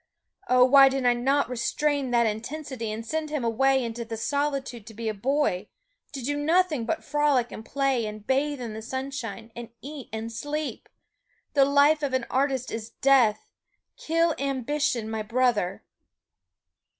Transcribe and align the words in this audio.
Oh! 0.49 0.65
why 0.65 0.89
did 0.89 1.05
I 1.05 1.13
not 1.13 1.47
restrain 1.47 2.09
that 2.09 2.25
intensity 2.25 2.91
and 2.91 3.05
send 3.05 3.29
him 3.29 3.43
away 3.43 3.83
into 3.83 4.03
the 4.03 4.17
solitude 4.17 4.87
to 4.87 4.95
be 4.95 5.07
a 5.07 5.13
boy; 5.13 5.67
to 6.13 6.23
do 6.23 6.35
nothing 6.37 6.85
but 6.85 7.03
frolic 7.03 7.51
and 7.51 7.63
play 7.63 8.07
and 8.07 8.25
bathe 8.25 8.59
in 8.59 8.73
the 8.73 8.81
sunshine, 8.81 9.51
and 9.55 9.69
eat 9.83 10.09
and 10.11 10.31
sleep? 10.31 10.89
The 11.53 11.65
life 11.65 12.01
of 12.01 12.13
an 12.15 12.25
artist 12.31 12.71
is 12.71 12.89
death. 12.89 13.51
Kill 13.95 14.33
ambition, 14.39 15.07
my 15.07 15.21
Brother!" 15.21 15.83